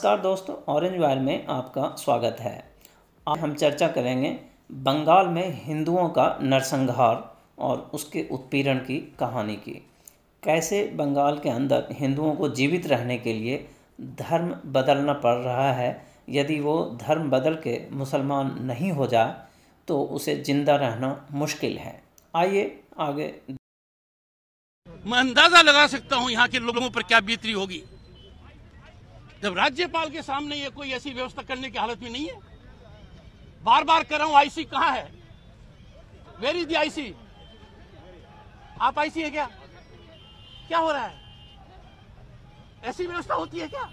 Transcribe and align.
नमस्कार 0.00 0.20
दोस्तों 0.20 0.54
orange 0.68 0.96
wire 0.98 1.18
में 1.18 1.46
आपका 1.50 1.88
स्वागत 1.98 2.36
है। 2.40 2.52
आज 3.26 3.38
हम 3.38 3.54
चर्चा 3.54 3.88
करेंगे 3.88 4.28
बंगाल 4.84 5.26
में 5.28 5.62
हिंदुओं 5.64 6.08
का 6.08 6.24
नरसंहार 6.42 7.16
और 7.60 7.78
उसके 7.94 8.24
उत्पीड़न 8.32 8.78
की 8.78 8.96
कहानी 9.20 9.56
की। 9.56 9.72
कैसे 10.42 10.82
बंगाल 10.94 11.38
के 11.38 11.50
अंदर 11.50 11.88
हिंदुओं 11.92 12.32
को 12.36 12.48
जीवित 12.50 12.86
रहने 12.86 13.18
के 13.18 13.32
लिए 13.32 13.58
धर्म 14.20 14.54
बदलना 14.72 15.12
पड़ 15.18 15.36
रहा 15.36 15.70
है, 15.72 15.90
यदि 16.30 16.58
वो 16.60 16.78
धर्म 17.00 17.30
बदल 17.30 17.60
के 17.64 17.78
मुसलमान 17.94 18.56
नहीं 18.64 18.92
हो 18.92 19.06
जाए 19.08 19.34
तो 19.88 20.02
उसे 20.10 20.36
ज़िंदा 20.38 20.76
रहना 20.78 21.14
मुश्किल 21.34 21.78
है। 21.78 21.94
आइए 22.34 22.66
आगे। 23.00 23.32
मैं 25.06 25.18
अंदाज़ा 25.18 25.62
लगा 25.62 25.86
सकता 25.88 26.16
हूँ 26.16 26.30
यहाँ 26.30 26.48
के 26.48 26.58
लोगों 26.60 26.90
पर 26.90 27.02
क्या 27.04 27.20
बीतरी 27.22 27.52
होगी। 27.52 27.82
जब 29.42 29.56
राज्यपाल 29.58 30.10
के 30.10 30.22
सामने 30.22 30.56
ये 30.56 30.68
कोई 30.70 30.90
ऐसी 30.92 31.10
व्यवस्था 31.12 31.42
करने 31.42 31.70
की 31.70 31.78
हालत 31.78 32.00
में 32.02 32.10
नहीं 32.10 32.26
है? 32.26 32.34
बार 33.62 33.84
बार 33.84 34.02
कर 34.04 34.18
रहा 34.18 34.26
हूँ, 34.26 34.36
आईसी 34.36 34.64
कहाँ 34.64 34.90
है? 34.92 35.10
वेर 36.40 36.56
इज़ 36.56 36.68
द 36.68 36.74
आईसी 36.76 37.14
आप 38.80 38.98
आईसी 38.98 39.22
है 39.22 39.30
क्या? 39.30 39.46
क्या 40.68 40.78
हो 40.78 40.90
रहा 40.92 41.06
है? 41.06 41.18
ऐसी 42.84 43.06
व्यवस्था 43.06 43.34
होती 43.34 43.58
है 43.58 43.68
क्या? 43.68 43.90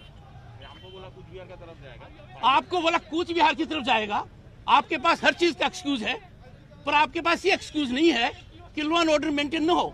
आपको 2.44 2.82
बोला 2.82 2.98
कूच 3.00 3.32
बिहार 3.32 3.56
की 3.56 3.66
तरफ़ 3.66 3.84
जाएगा। 3.86 4.26
आपके 4.68 4.98
पास 4.98 5.24
हर 5.24 5.34
चीज़ 5.34 5.56
का 5.58 5.66
एक्सक्यूज 5.66 6.04
है, 6.04 6.16
पर 6.86 6.94
आपके 6.94 7.22
पास 7.22 7.46
ये 7.46 7.54
एक्सक्यूज 7.54 7.92
नहीं 7.92 8.12
है 8.14 8.30
कि 8.76 8.82
लॉ 8.82 9.02
एंड 9.02 9.10
ऑर्डर 9.10 9.30
मेंटेन 9.30 9.64
न 9.64 9.70
हो। 9.70 9.94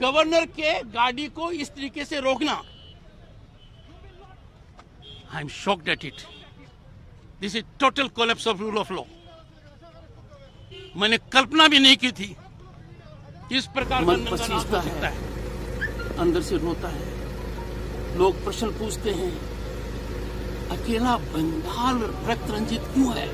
गवर्नर 0.00 0.46
के 0.58 0.80
गाड़ी 0.92 1.26
को 1.28 1.50
इस 1.52 1.70
तरीके 1.70 2.04
से 2.04 2.20
रोकना 2.20 2.62
I 5.32 5.40
am 5.42 5.48
shocked 5.48 5.88
at 5.88 6.04
it 6.04 6.22
this 7.40 7.56
is 7.56 7.64
total 7.80 8.08
collapse 8.18 8.46
of 8.48 8.58
rule 8.58 8.78
of 8.78 8.92
law 8.92 9.02
मैंने 10.96 11.18
कल्पना 11.32 11.68
भी 11.68 11.78
नहीं 11.78 11.96
की 11.96 12.10
थी 12.12 12.34
इस 13.52 13.66
प्रकार 13.66 14.04
मन 14.04 14.24
पसीजता 14.30 14.80
है। 14.80 15.00
है। 15.04 16.16
अंदर 16.18 16.42
से 16.42 16.56
रोता 16.56 16.88
है। 16.88 18.16
लोग 18.18 18.44
प्रश्न 18.44 18.68
पूछते 18.70 19.10
हैं 19.10 19.30
अकेला 20.70 21.16
बंगाल 21.32 21.98
रक्त 22.30 22.50
रंजित 22.50 22.80
क्यों 22.94 23.16
है? 23.16 23.26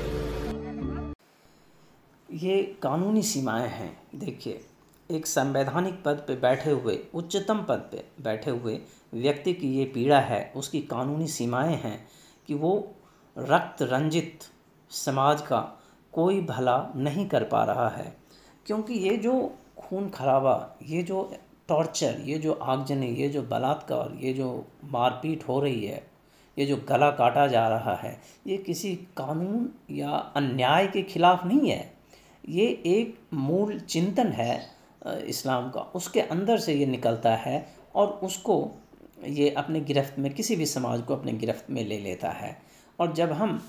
ये 2.29 2.61
कानूनी 2.83 3.21
सीमाएँ 3.23 3.67
हैं 3.69 3.91
देखिए। 4.15 4.65
एक 5.11 5.27
संवैधानिक 5.27 6.03
पद 6.03 6.17
पर 6.17 6.39
बैठे 6.39 6.71
हुए, 6.71 6.99
उच्चतम 7.13 7.57
पद 7.57 7.75
पर 7.75 8.11
बैठे 8.21 8.51
हुए 8.51 8.81
व्यक्ति 9.13 9.53
की 9.53 9.75
ये 9.77 9.85
पीड़ा 9.85 10.19
है, 10.19 10.53
उसकी 10.55 10.81
कानूनी 10.81 11.27
सीमाएँ 11.27 11.75
हैं 11.75 12.07
कि 12.47 12.53
वो 12.53 12.95
रक्त 13.37 13.81
रंजित 13.81 14.39
समाज 14.89 15.41
का 15.41 15.81
कोई 16.13 16.41
भला 16.41 16.93
नहीं 16.95 17.27
कर 17.27 17.43
पा 17.43 17.63
रहा 17.63 17.89
है। 17.89 18.17
क्योंकि 18.65 18.93
ये 18.93 19.17
जो 19.17 19.55
खून 19.77 20.09
खराबा, 20.09 20.75
ये 20.83 21.03
जो 21.03 21.35
टॉर्चर, 21.67 22.21
ये 22.23 22.37
जो 22.37 22.53
आगजनी, 22.53 23.07
ये 23.07 23.29
जो 23.29 23.41
बलात्कार, 23.41 24.17
ये 24.17 24.33
जो 24.33 24.67
मारपीट 24.83 25.47
हो 25.47 25.59
रही 25.59 25.85
है, 25.85 26.07
ये 26.57 26.65
जो 26.65 26.77
गला 26.89 27.11
काटा 27.11 27.47
जा 27.47 27.67
रहा 27.67 27.95
है, 27.95 28.21
ये 28.47 28.57
किसी 28.57 28.95
कानून 28.95 29.69
या 29.91 30.11
अन्याय 30.11 30.87
के 30.87 31.03
खिलाफ 31.03 31.45
नहीं 31.45 31.69
है। 31.69 31.93
ये 32.49 32.65
एक 32.85 33.19
मूल 33.33 33.79
चिंतन 33.79 34.27
है 34.27 34.80
इस्लाम 35.05 35.69
का, 35.69 35.81
उसके 35.95 36.21
अंदर 36.21 36.57
से 36.59 36.73
ये 36.73 36.85
निकलता 36.85 37.35
है 37.35 37.67
और 37.95 38.07
उसको 38.23 38.71
ये 39.27 39.49
अपने 39.51 39.79
गिरफ्त 39.81 40.19
में, 40.19 40.33
किसी 40.33 40.55
भी 40.55 40.65
समाज 40.65 41.01
को 41.01 41.15
अपने 41.15 41.33
गिरफ्त 41.33 41.69
में 41.69 41.83
ले 41.85 41.97
लेता 41.99 42.29
है। 42.31 42.57
और 42.99 43.13
जब 43.13 43.31
हम 43.31 43.61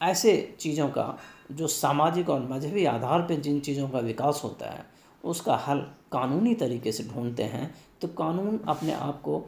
ऐसे 0.00 0.56
चीज़ों 0.60 0.88
का, 0.88 1.18
जो 1.52 1.66
सामाजिक 1.66 2.30
और 2.30 2.48
मजहबी 2.50 2.84
आधार 2.86 3.22
पर 3.22 3.40
जिन 3.40 3.60
चीज़ों 3.60 3.88
का 3.88 3.98
विकास 4.00 4.40
होता 4.44 4.70
है, 4.70 4.84
उसका 5.24 5.56
हल 5.58 5.80
कानूनी 6.12 6.54
तरीके 6.54 6.92
से 6.92 7.04
ढूंढते 7.04 7.42
हैं 7.44 7.74
तो 8.00 8.08
कानून 8.08 8.58
अपने 8.68 8.92
आप 8.92 9.20
को 9.22 9.38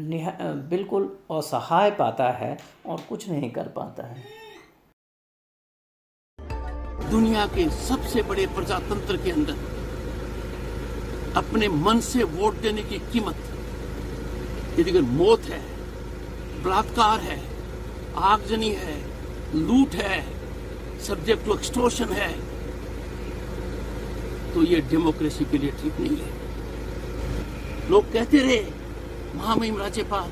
बिल्कुल 0.00 1.08
असहाय 1.30 1.90
पाता 1.90 2.30
है 2.32 2.56
और 2.86 3.00
कुछ 3.08 3.28
नहीं 3.28 3.50
कर 3.50 3.68
पाता 3.68 4.06
है। 4.06 4.22
दुनिया 7.10 7.46
के 7.46 7.68
सबसे 7.70 8.22
बड़े 8.22 8.46
प्रजातंत्र 8.46 9.16
के 9.16 9.30
अंदर 9.30 9.77
अपने 11.36 11.68
मन 11.68 12.00
से 12.00 12.22
वोट 12.24 12.60
देने 12.60 12.82
की 12.82 12.98
कीमत। 13.12 13.36
यदि 14.78 14.90
अगर 14.90 15.02
मौत 15.02 15.42
है, 15.42 15.60
बलात्कार 16.64 17.20
है, 17.20 17.42
आगजनी 18.16 18.70
है, 18.70 18.96
लूट 19.56 19.94
है 19.94 20.24
सब्जेक्ट 21.00 21.44
टू 21.46 21.54
एक्सटोर्शन 21.54 22.12
है 22.12 22.32
तो 24.54 24.62
ये 24.62 24.80
डेमोक्रेसी 24.80 25.44
के 25.44 25.58
लिए 25.58 25.70
ठीक 25.70 26.00
नहीं 26.00 26.16
है। 26.16 27.90
लोग 27.90 28.12
कहते 28.12 28.38
रहे, 28.38 28.60
महामहिम 29.36 29.78
राज्यपाल, 29.78 30.30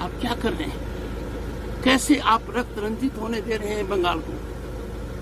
आप 0.00 0.10
क्या 0.20 0.34
कर 0.34 0.52
रहे 0.52 0.68
हैं? 0.68 1.82
कैसे 1.82 2.18
आप 2.18 2.46
रक्त 2.50 2.78
रंजित 2.78 3.18
होने 3.18 3.40
दे 3.40 3.56
रहे 3.56 3.74
हैं 3.74 3.88
बंगाल 3.88 4.18
को? 4.18 4.32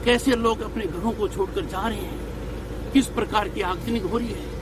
कैसे 0.05 0.37
लोग 0.37 0.61
अपने 0.61 0.87
घरों 0.87 1.13
को 1.13 1.29
छोड़कर 1.29 1.67
जा 1.67 1.87
रहे 1.89 1.99
हैं? 1.99 2.93
किस 2.93 3.07
प्रकार 3.07 3.49
की 3.49 3.61
आगजनी 3.61 3.99
हो 3.99 4.19
रही 4.19 4.29
है? 4.29 4.58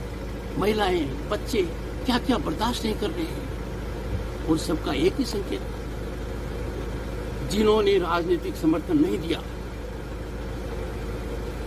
महिलाएँ, 0.57 1.03
बच्चे 1.03 1.61
क्या 2.05 2.17
क्या 2.17 2.37
बर्दाश्त 2.37 2.85
नहीं 2.85 2.95
कर 2.95 3.09
रहे 3.09 3.25
हैं? 3.25 3.47
उन 4.45 4.57
सबका 4.57 4.93
एक 4.93 5.13
ही 5.15 5.25
संकेत। 5.25 5.61
जिन्होंने 7.51 7.97
राजनीतिक 7.97 8.55
समर्थन 8.55 8.97
नहीं 8.97 9.19
दिया, 9.19 9.43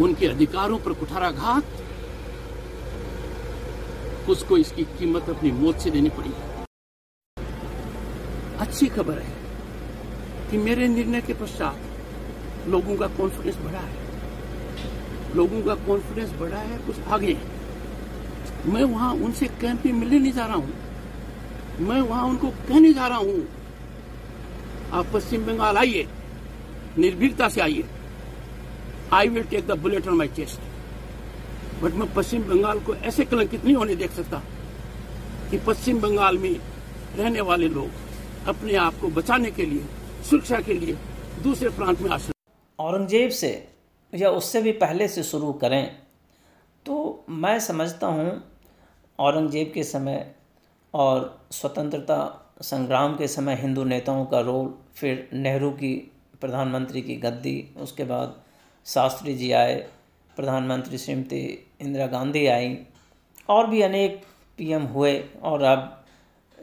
उनके 0.01 0.27
अधिकारों 0.27 0.79
पर 0.79 0.93
कुठाराघात, 0.93 1.65
उसको 4.29 4.57
इसकी 4.57 4.85
कीमत 4.85 5.31
अपनी 5.31 5.53
मौत 5.53 5.79
से 5.79 5.91
देनी 5.91 6.09
पड़ी। 6.09 6.31
अच्छी 8.59 8.87
खबर 8.87 9.19
है 9.19 9.37
कि 10.51 10.59
मेरे 10.59 10.89
निर्णय 10.89 11.21
के 11.21 11.35
पश्चात 11.35 11.77
लोगों 12.69 12.97
का 12.97 13.07
कॉन्फिडेंस 13.07 13.57
बढ़ा 13.57 13.79
है। 13.79 13.97
लोगों 15.37 15.63
का 15.63 15.75
कॉन्फिडेंस 15.75 16.31
बढ़ा 16.41 16.59
है, 16.59 16.79
कुछ 16.79 17.01
आगे। 17.01 17.33
है। 17.33 17.60
मैं 18.67 18.83
वहाँ 18.85 19.13
उनसे 19.15 19.47
कैंप 19.61 19.85
में 19.87 19.93
मिलने 19.93 20.19
नहीं 20.19 20.33
जा 20.33 20.47
रहा 20.47 20.57
हूँ। 20.57 20.73
मैं 21.81 22.01
वहाँ 22.01 22.25
उनको 22.25 22.49
कहने 22.49 22.93
जा 22.93 23.07
रहा 23.07 23.19
हूँ। 23.19 23.47
आप 24.93 25.07
पश्चिम 25.15 25.47
बंगाल 25.47 25.77
आइए, 25.79 26.07
निर्भीकता 26.99 27.49
से 27.49 27.61
आइए। 27.61 27.85
I 29.13 29.29
will 29.29 29.45
take 29.45 29.67
the 29.67 29.79
bullet 29.79 30.09
on 30.09 30.17
my 30.17 30.29
chest 30.29 30.61
but 31.83 31.95
मैं 31.95 32.13
पश्चिम 32.15 32.43
बंगाल 32.45 32.81
को 32.81 32.95
ऐसे 32.95 33.25
कलंकित 33.25 33.65
नहीं 33.65 33.75
होने 33.77 33.95
देख 33.97 34.11
सकता 34.13 34.43
कि 35.51 35.59
पश्चिम 35.67 36.01
बंगाल 36.01 36.39
में 36.39 36.55
रहने 37.17 37.41
वाले 37.41 37.69
लोग 37.69 38.49
अपने 38.49 38.75
आप 38.77 38.99
को 39.01 39.09
बचाने 39.11 39.51
के 39.51 39.65
लिए, 39.67 39.85
सुरक्षा 40.31 40.61
के 40.61 40.75
लिए 40.75 40.97
दूसरे 41.43 41.69
प्रांत 41.71 42.01
में 42.01 42.11
आश्रय। 42.11 42.33
औरंगज़ेब 42.79 43.31
से 43.31 43.53
या 44.13 44.31
उससे 44.31 44.63
भी 44.63 44.73
पहले 44.75 45.09
से 45.09 45.23
शुरू 45.23 45.53
करें 45.55 45.85
तो 46.87 47.25
मैं 47.31 47.59
समझता 47.61 48.07
हूँ 48.07 48.31
औरंगज़ेब 49.21 49.71
के 49.75 49.85
समय 49.85 50.35
और 50.95 51.47
स्वतंत्रता 51.51 52.47
संग्राम 52.63 53.17
के 53.17 53.29
समय 53.29 53.55
हिंदू 53.55 53.85
नेताओं 53.85 54.25
का 54.27 54.41
रोल, 54.41 54.75
फिर 54.95 55.29
नेहरू 55.33 55.71
की 55.71 55.95
प्रधानमंत्री 56.41 57.03
की 57.03 57.17
गद्दी, 57.17 57.75
उसके 57.77 58.05
बाद 58.05 58.35
शास्त्री 58.87 59.35
जी 59.35 59.53
आए, 59.53 59.75
प्रधानमंत्री 60.37 60.99
श्रीमती 60.99 61.67
इंदिरा 61.81 62.07
गांधी 62.07 62.47
आई, 62.47 62.79
और 63.49 63.67
भी 63.67 63.83
अनेक 63.83 64.23
पीएम 64.59 64.83
हुए, 64.83 65.25
और 65.43 65.63
अब 65.63 66.05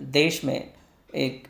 देश 0.03 0.45
में 0.45 0.73
एक 1.15 1.47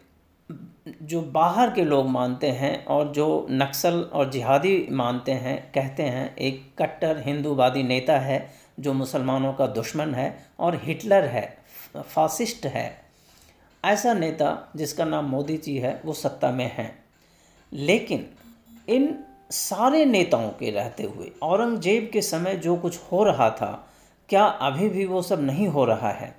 जो 1.04 1.22
बाहर 1.22 1.72
के 1.72 1.84
लोग 1.86 2.08
मानते 2.08 2.48
हैं 2.48 2.86
और 2.86 3.08
जो 3.08 3.48
नक्सल 3.52 4.00
और 4.14 4.30
जिहादी 4.30 4.88
मानते 4.92 5.32
हैं, 5.32 5.72
कहते 5.72 6.04
हैं, 6.04 6.36
एक 6.36 6.64
कट्टर 6.80 7.22
हिंदूवादी 7.26 7.84
नेता 7.84 8.20
है 8.20 8.67
जो 8.80 8.94
मुसलमानों 8.94 9.54
का 9.54 9.68
दुश्मन 9.68 10.14
है 10.16 10.46
और 10.60 10.82
हिटलर 10.84 11.26
है, 11.26 11.58
फासिस्ट 11.98 12.66
है। 12.66 13.02
ऐसा 13.86 14.14
नेता 14.14 14.72
जिसका 14.76 15.06
नाम 15.06 15.26
मोदी 15.26 15.58
जी 15.58 15.78
है, 15.78 16.02
वो 16.06 16.14
सत्ता 16.14 16.52
में 16.52 16.72
है। 16.76 17.04
लेकिन 17.74 18.26
इन 18.90 19.24
सारे 19.52 20.06
नेताओं 20.06 20.50
के 20.50 20.72
रहते 20.72 21.04
हुए, 21.04 21.32
औरंगज़ेब 21.44 22.10
के 22.14 22.22
समय 22.22 22.56
जो 22.56 22.76
कुछ 22.76 23.00
हो 23.12 23.24
रहा 23.24 23.50
था, 23.50 23.88
क्या 24.30 24.46
अभी 24.46 24.90
भी 24.90 25.06
वो 25.06 25.22
सब 25.22 25.42
नहीं 25.42 25.68
हो 25.68 25.86
रहा 25.86 26.12
है? 26.12 26.36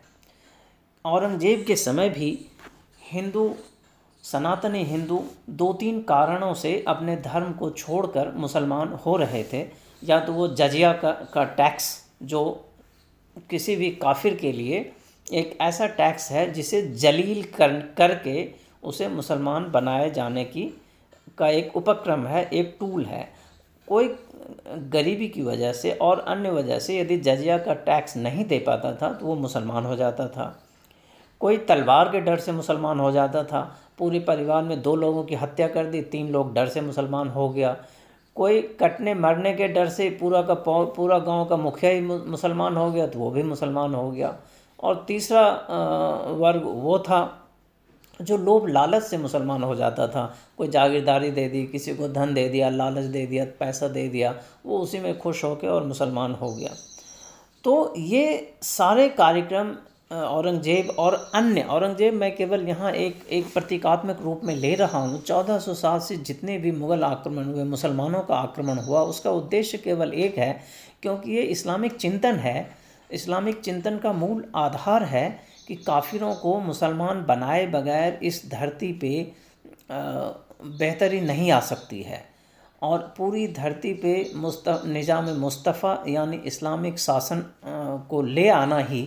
औरंगज़ेब 1.05 1.64
के 1.67 1.76
समय 1.76 2.08
भी 2.08 2.46
हिंदू, 3.12 3.55
सनातनी 4.23 4.84
हिंदू 4.84 5.25
दो 5.50 5.73
तीन 5.73 6.00
कारणों 6.02 6.55
से 6.55 6.84
अपने 6.88 7.17
धर्म 7.17 7.52
को 7.52 7.70
छोड़कर 7.70 8.32
मुसलमान 8.32 8.88
हो 8.88 9.17
रहे 9.17 9.44
थे। 9.44 9.67
या 10.05 10.20
तो 10.20 10.32
वो 10.32 10.49
जजिया 10.49 10.93
का 10.93 11.11
का 11.11 11.44
टैक्स 11.44 12.07
जो 12.20 12.44
किसी 13.50 13.76
भी 13.76 13.91
काफिर 13.93 14.35
के 14.35 14.53
लिए 14.53 14.91
एक 15.26 15.56
ऐसा 15.61 15.87
टैक्स 15.87 16.31
है 16.32 16.50
जिसे 16.53 16.82
जलील 16.82 17.43
कर, 17.56 17.73
करके 17.97 18.49
उसे 18.82 19.09
मुसलमान 19.09 19.70
बनाए 19.70 20.11
जाने 20.11 20.44
की, 20.44 20.62
का 21.38 21.49
एक 21.49 21.76
उपक्रम 21.76 22.26
है, 22.26 22.44
एक 22.44 22.76
टूल 22.81 23.05
है। 23.05 23.29
कोई 23.88 24.09
गरीबी 24.91 25.29
की 25.29 25.43
वजह 25.43 25.73
से 25.73 25.91
और 25.93 26.19
अन्य 26.19 26.50
वजह 26.50 26.79
से 26.79 26.99
यदि 26.99 27.17
जजिया 27.19 27.59
का 27.59 27.75
टैक्स 27.75 28.17
नहीं 28.17 28.44
दे 28.44 28.59
पाता 28.59 28.93
था 28.93 29.12
तो 29.12 29.26
वो 29.26 29.35
मुसलमान 29.35 29.85
हो 29.85 29.97
जाता 29.97 30.26
था। 30.29 30.47
कोई 31.41 31.56
तलवार 31.59 32.09
के 32.09 32.20
डर 32.20 32.38
से 32.38 32.53
मुसलमान 32.53 33.00
हो 33.00 33.11
जाता 33.12 33.43
था। 33.44 33.61
पूरे 33.99 34.20
परिवार 34.20 34.62
में 34.62 34.81
दो 34.82 34.94
लोगों 34.97 35.23
की 35.25 35.35
हत्या 35.35 35.69
कर 35.69 35.87
दी, 35.87 36.03
तीन 36.03 36.29
लोग 36.29 36.53
डर 36.55 36.69
से 36.69 36.81
मुसलमान 36.81 37.29
हो 37.29 37.49
गया। 37.49 37.76
कोई 38.38 38.61
कटने 38.81 39.14
मरने 39.14 39.52
के 39.55 39.69
डर 39.69 39.88
से 39.88 40.08
पूरा 40.11 40.43
का 40.43 40.55
पूरा 40.94 41.19
गाँव 41.19 41.44
का 41.44 41.56
मुखिया 41.56 41.90
ही 41.93 42.00
मुसलमान 42.00 42.76
हो 42.76 42.90
गया 42.90 43.06
तो 43.06 43.19
वो 43.19 43.31
भी 43.31 43.43
मुसलमान 43.43 43.94
हो 43.94 44.11
गया। 44.11 44.35
और 44.81 45.05
तीसरा 45.08 45.43
वर्ग 46.38 46.62
वो 46.64 46.99
था 46.99 47.20
जो 48.20 48.37
लोभ 48.37 48.67
लालच 48.67 49.02
से 49.02 49.19
मुसलमान 49.19 49.62
हो 49.62 49.75
जाता 49.75 50.06
था। 50.08 50.25
कोई 50.58 50.69
जागीरदारी 50.69 51.31
दे 51.31 51.49
दी, 51.49 51.64
किसी 51.67 51.94
को 51.94 52.08
धन 52.08 52.35
दे 52.35 52.49
दिया, 52.49 52.69
लालच 52.70 53.05
दे 53.06 53.26
दिया, 53.26 53.44
पैसा 53.61 53.88
दे 53.88 54.06
दिया, 54.08 54.35
वो 54.67 54.79
उसी 54.79 54.99
में 54.99 55.19
खुश 55.19 55.44
होकर 55.44 55.69
और 55.69 55.84
मुसलमान 55.84 56.34
हो 56.34 56.55
गया। 56.55 56.75
तो 57.64 57.94
ये 57.96 58.55
सारे 58.62 59.08
कार्यक्रम 59.08 59.75
औरंगज़ेब 60.10 60.90
और 60.99 61.14
अन्य। 61.34 61.62
औरंगज़ेब 61.62 62.14
मैं 62.14 62.34
केवल 62.37 62.66
यहाँ 62.69 62.93
एक 62.93 63.26
एक 63.31 63.52
प्रतीकात्मक 63.55 64.20
रूप 64.22 64.40
में 64.44 64.55
ले 64.56 64.75
रहा 64.75 64.99
हूँ। 64.99 65.20
चौदह 65.22 65.58
सौ 65.58 65.75
साल 65.75 66.00
से 66.00 66.16
जितने 66.19 66.56
भी 66.58 66.72
मुग़ल 66.72 67.05
आक्रमण 67.05 67.44
हुए, 67.44 67.64
मुसलमानों 67.66 68.22
का 68.22 68.34
आक्रमण 68.37 68.78
हुआ, 68.78 69.00
उसका 69.02 69.31
उद्देश्य 69.32 69.78
केवल 69.78 70.12
एक 70.14 70.38
है, 70.38 70.60
क्योंकि 71.02 71.32
ये 71.32 71.43
इस्लामिक 71.43 71.96
चिंतन 71.96 72.37
है। 72.37 72.70
इस्लामिक 73.10 73.60
चिंतन 73.60 73.99
का 73.99 74.12
मूल 74.14 74.44
आधार 74.56 75.02
है 75.05 75.28
कि 75.69 75.76
काफिरों 75.76 76.34
को 76.34 76.58
मुसलमान 76.60 77.25
बनाए 77.26 77.66
बगैर 77.66 78.19
इस 78.22 78.43
धरती 78.50 78.93
पे 78.94 79.12
बेहतरी 79.90 81.20
नहीं 81.20 81.50
आ 81.52 81.60
सकती 81.62 82.02
है। 82.02 82.25
और 82.82 82.99
पूरी 83.16 83.46
धरती 83.49 83.93
पे 83.94 84.31
मुस्त 84.37 84.64
निज़ाम 84.87 85.28
मुस्तफ़ा 85.37 85.96
यानी 86.08 86.37
इस्लामिक 86.46 86.99
शासन 86.99 87.43
को 88.10 88.20
ले 88.22 88.49
आना 88.50 88.78
ही 88.81 89.00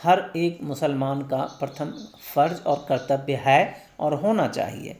हर 0.00 0.24
एक 0.36 0.58
मुसलमान 0.62 1.22
का 1.22 1.36
प्रथम 1.60 1.92
फ़र्ज़ 2.24 2.62
और 2.62 2.84
कर्तव्य 2.88 3.40
है 3.44 3.74
और 4.00 4.14
होना 4.14 4.46
चाहिए। 4.48 4.96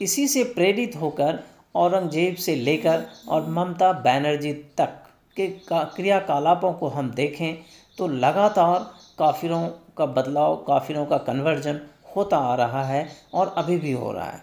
इसी 0.00 0.26
से 0.28 0.44
प्रेरित 0.44 0.96
होकर 0.96 1.38
औरंगज़ेब 1.74 2.34
से 2.36 2.54
लेकर 2.54 3.04
और 3.28 3.48
ममता 3.48 3.92
बनर्जी 4.02 4.52
तक 4.78 4.94
के 5.36 5.46
क्रियाकलापों 5.66 6.72
को 6.72 6.88
हम 6.88 7.10
देखें 7.10 7.54
तो 7.98 8.06
लगातार 8.06 8.78
काफिरों 9.18 9.66
का 9.98 10.06
बदलाव, 10.06 10.56
काफिरों 10.58 11.04
का 11.06 11.18
कन्वर्जन 11.18 11.80
होता 12.16 12.38
आ 12.38 12.54
रहा 12.54 12.84
है 12.84 13.06
और 13.34 13.54
अभी 13.58 13.76
भी 13.78 13.92
हो 13.92 14.12
रहा 14.12 14.26
है। 14.26 14.40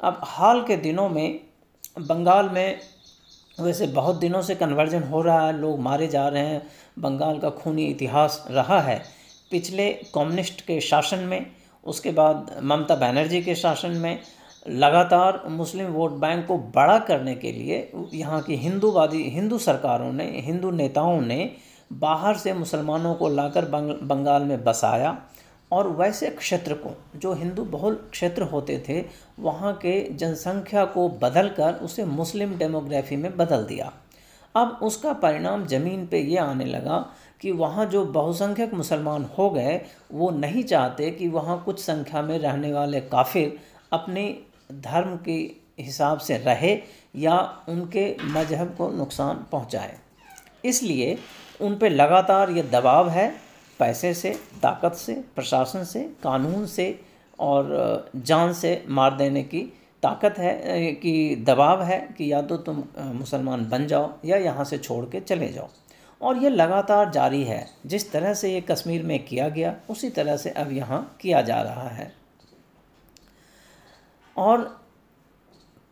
अब 0.00 0.20
हाल 0.24 0.62
के 0.62 0.76
दिनों 0.76 1.08
में 1.08 1.40
बंगाल 1.98 2.48
में 2.48 2.78
वैसे 3.58 3.86
बहुत 3.88 4.16
दिनों 4.16 4.42
से 4.42 4.54
कन्वर्जन 4.54 5.02
हो 5.02 5.22
रहा 5.22 5.46
है, 5.46 5.58
लोग 5.58 5.80
मारे 5.80 6.06
जा 6.08 6.26
रहे 6.28 6.46
हैं, 6.46 6.62
बंगाल 6.98 7.38
का 7.38 7.50
खूनी 7.50 7.84
इतिहास 7.84 8.44
रहा 8.50 8.80
है। 8.80 9.02
पिछले 9.50 9.92
कम्युनिस्ट 10.14 10.60
के 10.60 10.80
शासन 10.80 11.18
में 11.18 11.46
उसके 11.84 12.10
बाद 12.10 12.50
ममता 12.62 12.94
बनर्जी 12.96 13.42
के 13.42 13.54
शासन 13.54 13.90
में 13.90 14.18
लगातार 14.68 15.42
मुस्लिम 15.48 15.86
वोट 15.86 16.12
बैंक 16.20 16.46
को 16.46 16.58
बड़ा 16.74 16.98
करने 16.98 17.34
के 17.34 17.52
लिए 17.52 17.90
यहाँ 18.14 18.40
की 18.42 18.56
हिंदूवादी 18.56 19.22
हिंदू 19.30 19.58
सरकारों 19.58 20.12
ने 20.12 20.24
हिंदू 20.46 20.70
नेताओं 20.70 21.20
ने 21.20 21.50
बाहर 21.92 22.36
से 22.36 22.52
मुसलमानों 22.52 23.14
को 23.14 23.28
लाकर 23.28 23.64
बंग, 23.64 23.90
बंगाल 24.02 24.42
में 24.42 24.64
बसाया 24.64 25.16
और 25.72 25.88
वैसे 25.88 26.30
क्षेत्र 26.30 26.74
को 26.74 26.90
जो 27.16 27.32
हिंदू 27.34 27.64
बहुल 27.66 27.94
क्षेत्र 28.10 28.42
होते 28.42 28.82
थे 28.88 29.04
वहाँ 29.38 29.72
के 29.76 30.00
जनसंख्या 30.12 30.84
को 30.84 31.08
बदल 31.22 31.48
कर 31.48 31.74
उसे 31.82 32.04
मुस्लिम 32.04 32.56
डेमोग्राफी 32.58 33.16
में 33.16 33.36
बदल 33.36 33.64
दिया। 33.64 33.92
अब 34.54 34.78
उसका 34.82 35.12
परिणाम 35.12 35.66
ज़मीन 35.66 36.06
पे 36.06 36.20
ये 36.20 36.38
आने 36.38 36.64
लगा 36.64 37.04
कि 37.40 37.52
वहाँ 37.52 37.86
जो 37.86 38.04
बहुसंख्यक 38.06 38.74
मुसलमान 38.74 39.24
हो 39.38 39.48
गए, 39.50 39.80
वो 40.12 40.30
नहीं 40.30 40.62
चाहते 40.64 41.10
कि 41.10 41.28
वहाँ 41.28 41.62
कुछ 41.64 41.80
संख्या 41.80 42.22
में 42.22 42.38
रहने 42.38 42.72
वाले 42.72 43.00
काफिर 43.02 43.58
अपने 43.92 44.24
धर्म 44.72 45.16
के 45.24 45.38
हिसाब 45.80 46.18
से 46.18 46.36
रहे 46.38 46.76
या 47.16 47.36
उनके 47.68 48.04
मज़हब 48.24 48.74
को 48.78 48.88
नुकसान 48.90 49.44
पहुँचाए। 49.52 49.96
इसलिए 50.64 51.18
उन 51.60 51.76
पर 51.78 51.90
लगातार 51.90 52.50
ये 52.50 52.62
दबाव 52.64 53.08
है 53.10 53.28
पैसे 53.80 54.12
से, 54.14 54.30
ताकत 54.62 54.94
से, 54.94 55.14
प्रशासन 55.34 55.84
से, 55.84 56.00
कानून 56.22 56.66
से 56.66 56.98
और 57.38 58.10
जान 58.16 58.52
से 58.52 58.82
मार 58.88 59.16
देने 59.16 59.42
की 59.44 59.60
ताकत 60.02 60.38
है 60.38 60.92
कि 60.94 61.44
दबाव 61.46 61.82
है 61.82 61.98
कि 62.18 62.32
या 62.32 62.40
तो 62.42 62.56
तुम 62.58 62.82
मुसलमान 63.14 63.68
बन 63.68 63.86
जाओ 63.86 64.10
या 64.24 64.36
यहाँ 64.36 64.64
से 64.64 64.78
छोड़ 64.78 65.04
के 65.04 65.20
चले 65.20 65.48
जाओ। 65.48 65.68
और 66.22 66.36
ये 66.36 66.50
लगातार 66.50 67.10
जारी 67.10 67.44
है। 67.44 67.70
जिस 67.86 68.12
तरह 68.12 68.34
से 68.34 68.54
ये 68.54 68.60
कश्मीर 68.60 69.02
में 69.02 69.24
किया 69.24 69.48
गया, 69.48 69.76
उसी 69.90 70.10
तरह 70.10 70.36
से 70.36 70.50
अब 70.50 70.72
यहाँ 70.72 71.16
किया 71.20 71.42
जा 71.42 71.62
रहा 71.62 71.88
है। 71.88 72.14
और 74.36 74.88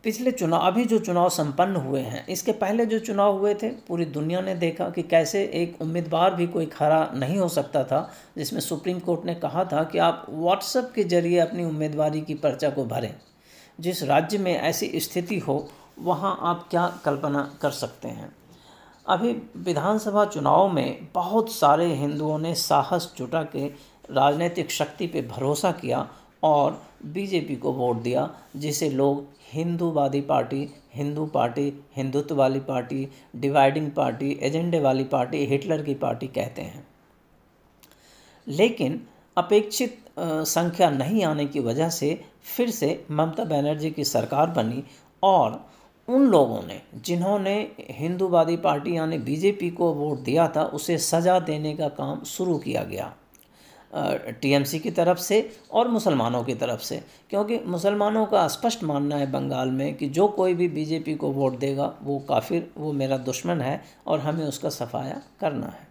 पिछले 0.03 0.31
चुनाव, 0.31 0.61
अभी 0.61 0.85
जो 0.85 0.99
चुनाव 0.99 1.29
संपन्न 1.29 1.75
हुए 1.75 2.01
हैं, 2.01 2.27
इसके 2.27 2.51
पहले 2.51 2.85
जो 2.85 2.99
चुनाव 2.99 3.37
हुए 3.37 3.53
थे, 3.53 3.69
पूरी 3.69 4.05
दुनिया 4.05 4.41
ने 4.41 4.55
देखा 4.55 4.89
कि 4.89 5.03
कैसे 5.03 5.43
एक 5.43 5.81
उम्मीदवार 5.81 6.35
भी 6.35 6.47
कोई 6.47 6.65
खड़ा 6.65 7.11
नहीं 7.15 7.37
हो 7.37 7.49
सकता 7.49 7.83
था, 7.83 8.11
जिसमें 8.37 8.59
सुप्रीम 8.59 8.99
कोर्ट 8.99 9.25
ने 9.25 9.35
कहा 9.35 9.65
था 9.65 9.83
कि 9.83 9.97
आप 9.97 10.25
व्हाट्सएप 10.29 10.91
के 10.95 11.03
ज़रिए 11.03 11.39
अपनी 11.39 11.65
उम्मीदवारी 11.65 12.21
की 12.21 12.33
पर्चा 12.33 12.69
को 12.69 12.85
भरें। 12.85 13.15
जिस 13.79 14.03
राज्य 14.03 14.37
में 14.37 14.59
ऐसी 14.59 14.99
स्थिति 14.99 15.39
हो, 15.39 15.69
वहाँ 15.99 16.39
आप 16.41 16.67
क्या 16.71 16.99
कल्पना 17.05 17.57
कर 17.61 17.71
सकते 17.71 18.07
हैं? 18.07 18.36
अभी 19.07 19.31
विधानसभा 19.57 20.23
चुनाव 20.25 20.67
में 20.69 21.07
बहुत 21.13 21.51
सारे 21.51 21.85
हिंदुओं 21.95 22.37
ने 22.39 22.53
साहस 22.55 23.13
जुटा 23.17 23.43
के 23.43 23.67
राजनीतिक 24.11 24.71
शक्ति 24.71 25.07
पे 25.07 25.21
भरोसा 25.21 25.71
किया 25.71 26.07
और 26.43 26.81
बीजेपी 27.05 27.55
को 27.55 27.71
वोट 27.71 28.01
दिया, 28.01 28.29
जिसे 28.55 28.89
लोग 28.89 29.25
हिंदूवादी 29.53 30.21
पार्टी, 30.21 30.67
हिंदू 30.95 31.25
पार्टी 31.25 31.71
हिंदुत्व 31.95 32.35
वाली 32.35 32.59
पार्टी, 32.59 33.07
डिवाइडिंग 33.35 33.91
पार्टी 33.91 34.37
एजेंडे 34.41 34.79
वाली 34.79 35.03
पार्टी, 35.03 35.45
हिटलर 35.45 35.83
की 35.83 35.93
पार्टी 35.93 36.27
कहते 36.27 36.61
हैं। 36.61 36.87
लेकिन 38.47 39.01
अपेक्षित 39.37 39.97
संख्या 40.19 40.89
नहीं 40.89 41.23
आने 41.23 41.45
की 41.45 41.59
वजह 41.59 41.89
से 41.89 42.21
फिर 42.55 42.69
से 42.69 43.05
ममता 43.11 43.43
बनर्जी 43.45 43.91
की 43.91 44.03
सरकार 44.03 44.47
बनी 44.47 44.83
और 45.23 45.65
उन 46.07 46.27
लोगों 46.27 46.61
ने, 46.67 46.81
जिन्होंने 46.95 47.71
हिंदूवादी 47.79 48.57
पार्टी 48.57 48.97
यानी 48.97 49.17
बीजेपी 49.17 49.69
को 49.69 49.93
वोट 49.93 50.19
दिया 50.19 50.47
था, 50.47 50.63
उसे 50.63 50.97
सज़ा 50.97 51.39
देने 51.39 51.73
का 51.75 51.87
काम 51.87 52.23
शुरू 52.23 52.57
किया 52.57 52.83
गया। 52.83 53.13
टीएमसी 54.41 54.79
की 54.79 54.91
तरफ़ 54.91 55.17
से 55.17 55.49
और 55.71 55.87
मुसलमानों 55.87 56.43
की 56.43 56.53
तरफ़ 56.53 56.81
से। 56.81 57.03
क्योंकि 57.29 57.59
मुसलमानों 57.59 58.25
का 58.25 58.47
स्पष्ट 58.47 58.83
मानना 58.83 59.15
है 59.15 59.31
बंगाल 59.31 59.69
में 59.69 59.95
कि 59.95 60.09
जो 60.09 60.27
कोई 60.27 60.53
भी 60.53 60.67
बीजेपी 60.67 61.15
को 61.15 61.31
वोट 61.31 61.59
देगा, 61.59 61.93
वो 62.03 62.19
काफिर, 62.19 62.71
वो 62.77 62.93
मेरा 62.93 63.17
दुश्मन 63.17 63.61
है 63.61 63.83
और 64.07 64.19
हमें 64.19 64.45
उसका 64.45 64.69
सफाया 64.69 65.21
करना 65.39 65.67
है। 65.67 65.86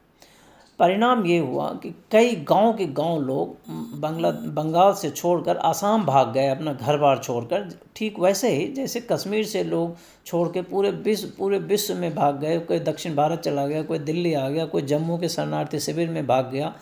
परिणाम 0.79 1.25
ये 1.27 1.39
हुआ 1.39 1.69
कि 1.83 1.91
कई 2.11 2.35
गाँव 2.49 2.73
के 2.73 2.87
गाँव 2.87 3.21
लोग 3.21 3.57
बंगला, 4.01 4.31
बंगाल 4.31 4.93
से 4.95 5.11
छोड़कर 5.11 5.57
आसाम 5.57 6.05
भाग 6.07 6.33
गए, 6.33 6.49
अपना 6.49 6.73
घर 6.73 6.97
बार 6.99 7.19
छोड़कर। 7.19 7.69
ठीक 7.97 8.19
वैसे 8.21 8.49
ही 8.49 8.67
जैसे 8.69 9.01
कश्मीर 9.13 9.45
से 9.45 9.63
लोग 9.65 9.97
छोड़ 10.27 10.49
के 10.49 10.63
पूरे 10.63 10.91
विश्व 10.91 11.29
पूरे 11.39 11.59
विश्व 11.59 11.95
में 11.95 12.15
भाग 12.15 12.41
गए, 12.41 12.59
कोई 12.59 12.79
दक्षिण 12.81 13.15
भारत 13.15 13.41
चला 13.41 13.67
गया, 13.67 13.83
कोई 13.83 13.99
दिल्ली 13.99 14.35
आ 14.35 14.49
गया, 14.49 14.67
कोई 14.67 14.83
जम्मू 14.83 15.19
के 15.19 15.29
शरणार्थी 15.29 15.81
शिविर 15.81 16.11
में 16.11 16.27
भाग 16.27 16.51
गया 16.51 16.75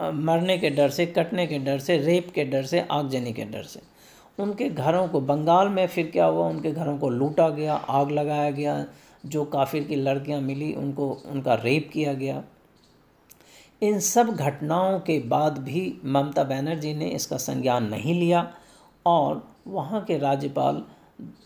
मरने 0.00 0.58
के 0.58 0.70
डर 0.70 0.88
से, 0.88 1.06
कटने 1.06 1.46
के 1.46 1.58
डर 1.58 1.78
से, 1.78 1.98
रेप 1.98 2.30
के 2.34 2.44
डर 2.44 2.62
से, 2.62 2.80
आगजनी 2.80 3.32
के 3.32 3.44
डर 3.44 3.62
से। 3.62 3.80
उनके 4.38 4.68
घरों 4.68 5.06
को 5.08 5.20
बंगाल 5.20 5.68
में 5.68 5.86
फिर 5.86 6.06
क्या 6.06 6.24
हुआ? 6.24 6.48
उनके 6.48 6.70
घरों 6.72 6.98
को 6.98 7.08
लूटा 7.08 7.48
गया, 7.48 7.74
आग 7.74 8.10
लगाया 8.10 8.50
गया, 8.50 8.84
जो 9.26 9.44
काफिर 9.44 9.84
की 9.84 9.96
लड़कियाँ 9.96 10.40
मिली, 10.40 10.72
उनको, 10.72 11.10
उनका 11.26 11.54
रेप 11.54 11.90
किया 11.92 12.12
गया। 12.12 12.42
इन 13.82 14.00
सब 14.00 14.28
घटनाओं 14.28 15.00
के 15.00 15.18
बाद 15.20 15.58
भी 15.58 16.00
ममता 16.04 16.44
बनर्जी 16.44 16.94
ने 16.94 17.08
इसका 17.08 17.36
संज्ञान 17.36 17.88
नहीं 17.88 18.20
लिया 18.20 18.54
और 19.06 19.48
वहाँ 19.68 20.04
के 20.04 20.18
राज्यपाल 20.18 20.82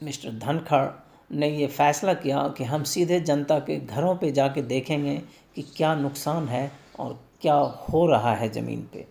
मिस्टर 0.02 0.30
धनखड़ 0.30 0.86
ने 1.32 1.48
ये 1.48 1.66
फैसला 1.66 2.14
किया 2.14 2.54
कि 2.58 2.64
हम 2.64 2.82
सीधे 2.82 3.20
जनता 3.20 3.58
के 3.58 3.76
घरों 3.76 4.16
पे 4.16 4.32
जाके 4.32 4.62
देखेंगे 4.62 5.22
कि 5.54 5.62
क्या 5.62 5.94
नुकसान 5.94 6.48
है 6.48 6.72
और 6.98 7.20
क्या 7.42 7.54
हो 7.54 8.06
रहा 8.06 8.34
है 8.34 8.48
ज़मीन 8.48 8.88
पे। 8.92 9.06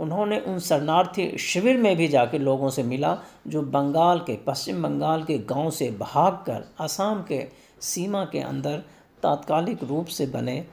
उन्होंने 0.00 0.40
उन 0.40 0.58
शरणार्थी 0.58 1.38
शिविर 1.38 1.76
में 1.76 1.96
भी 1.96 2.08
जाके 2.08 2.38
लोगों 2.38 2.70
से 2.70 2.82
मिला 2.82 3.18
जो 3.46 3.62
बंगाल 3.62 4.18
के, 4.18 4.36
पश्चिम 4.36 4.82
बंगाल 4.82 5.22
के 5.22 5.38
गाँव 5.38 5.70
से 5.70 5.90
भागकर 5.90 6.64
असम 6.80 7.24
के 7.28 7.48
सीमा 7.80 8.24
के 8.24 8.38
अंदर 8.38 8.82
तात्कालिक 9.22 9.84
रूप 9.84 10.06
से 10.06 10.26
बने 10.26 10.66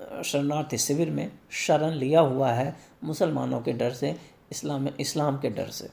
शरणार्थी 0.00 0.78
शिविर 0.78 1.10
में 1.10 1.30
शरण 1.58 1.92
लिया 1.92 2.20
हुआ 2.20 2.50
है 2.50 2.74
मुसलमानों 3.04 3.60
के 3.60 3.72
डर 3.72 3.90
से, 3.92 4.14
इस्लाम 4.50 4.88
इस्लाम 5.00 5.38
के 5.38 5.50
डर 5.50 5.68
से। 5.70 5.88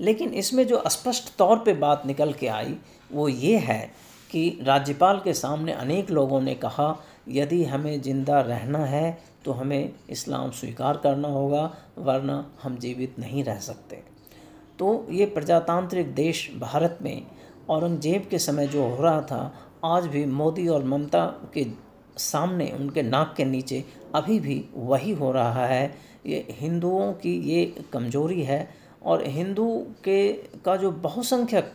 लेकिन 0.00 0.32
इसमें 0.34 0.66
जो 0.66 0.82
स्पष्ट 0.88 1.36
तौर 1.38 1.58
पे 1.58 1.72
बात 1.74 2.06
निकल 2.06 2.32
के 2.32 2.46
आई, 2.48 2.76
वो 3.12 3.28
ये 3.28 3.58
है 3.58 3.80
कि 4.30 4.58
राज्यपाल 4.62 5.20
के 5.24 5.32
सामने 5.34 5.72
अनेक 5.72 6.10
लोगों 6.10 6.40
ने 6.40 6.54
कहा, 6.54 6.96
यदि 7.28 7.62
हमें 7.64 8.00
ज़िंदा 8.02 8.40
रहना 8.40 8.84
है 8.86 9.18
तो 9.44 9.52
हमें 9.52 9.92
इस्लाम 10.10 10.50
स्वीकार 10.50 10.96
करना 10.96 11.28
होगा, 11.28 11.62
वरना 11.98 12.44
हम 12.62 12.76
जीवित 12.76 13.18
नहीं 13.18 13.44
रह 13.44 13.58
सकते। 13.60 14.02
तो 14.78 15.06
ये 15.10 15.26
प्रजातांत्रिक 15.26 16.14
देश 16.14 16.50
भारत 16.58 16.98
में 17.02 17.26
औरंगज़ेब 17.70 18.26
के 18.30 18.38
समय 18.38 18.66
जो 18.66 18.86
हो 18.86 19.02
रहा 19.02 19.20
था, 19.22 19.54
आज 19.84 20.06
भी 20.06 20.24
मोदी 20.26 20.66
और 20.68 20.84
ममता 20.84 21.26
के 21.54 21.64
सामने 22.18 22.70
उनके 22.70 23.02
नाक 23.02 23.34
के 23.36 23.44
नीचे 23.44 23.84
अभी 24.14 24.38
भी 24.40 24.64
वही 24.74 25.12
हो 25.12 25.30
रहा 25.32 25.66
है। 25.66 25.94
ये 26.26 26.46
हिंदुओं 26.50 27.12
की 27.14 27.32
ये 27.42 27.64
कमज़ोरी 27.92 28.42
है 28.42 28.68
और 29.02 29.26
हिंदू 29.28 29.66
के 30.04 30.32
का 30.64 30.76
जो 30.76 30.90
बहुसंख्यक 30.90 31.72